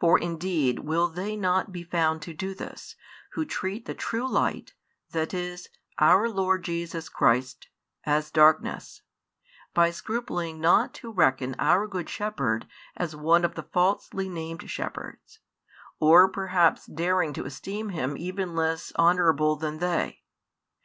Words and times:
For 0.00 0.18
indeed 0.18 0.80
will 0.80 1.06
they 1.06 1.36
not 1.36 1.70
be 1.70 1.84
found 1.84 2.22
to 2.22 2.34
do 2.34 2.54
this, 2.56 2.96
who 3.34 3.44
treat 3.44 3.84
the 3.86 3.94
True 3.94 4.28
Light, 4.28 4.74
that 5.12 5.32
is, 5.32 5.68
Our 5.96 6.28
Lord 6.28 6.64
Jesus 6.64 7.08
Christ, 7.08 7.68
as 8.02 8.32
darkness, 8.32 9.02
by 9.72 9.92
scrupling 9.92 10.60
not 10.60 10.92
to 10.94 11.12
reckon 11.12 11.54
our 11.60 11.86
Good 11.86 12.10
Shepherd 12.10 12.66
as 12.96 13.14
one 13.14 13.44
of 13.44 13.54
the 13.54 13.62
falsely 13.62 14.28
named 14.28 14.62
|75 14.62 14.68
shepherds, 14.70 15.38
or 16.00 16.28
perhaps 16.28 16.86
daring 16.86 17.32
to 17.34 17.44
esteem 17.44 17.90
Him 17.90 18.16
even 18.16 18.56
less 18.56 18.92
honourable 18.98 19.54
than 19.54 19.78
they? 19.78 20.24